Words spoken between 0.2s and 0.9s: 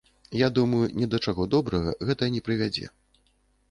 Я думаю,